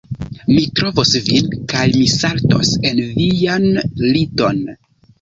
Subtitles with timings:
[0.53, 3.71] Mi trovos vin kaj mi saltos en vian
[4.11, 4.69] liton